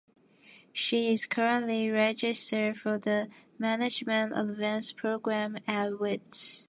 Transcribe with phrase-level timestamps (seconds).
[0.73, 6.59] She is currently registered for the Management Advanced Programme at Wits.